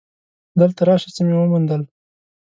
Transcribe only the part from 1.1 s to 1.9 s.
څه مې وموندل.